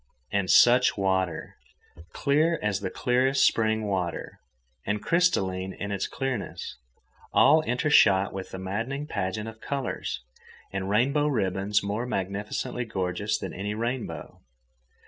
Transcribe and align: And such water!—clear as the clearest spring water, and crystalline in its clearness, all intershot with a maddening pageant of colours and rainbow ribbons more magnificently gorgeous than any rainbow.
And 0.31 0.49
such 0.49 0.97
water!—clear 0.97 2.57
as 2.63 2.79
the 2.79 2.89
clearest 2.89 3.45
spring 3.45 3.85
water, 3.85 4.39
and 4.83 4.99
crystalline 4.99 5.73
in 5.73 5.91
its 5.91 6.07
clearness, 6.07 6.79
all 7.31 7.61
intershot 7.61 8.33
with 8.33 8.51
a 8.51 8.57
maddening 8.57 9.05
pageant 9.05 9.47
of 9.47 9.61
colours 9.61 10.23
and 10.73 10.89
rainbow 10.89 11.27
ribbons 11.27 11.83
more 11.83 12.07
magnificently 12.07 12.83
gorgeous 12.85 13.37
than 13.37 13.53
any 13.53 13.75
rainbow. 13.75 14.41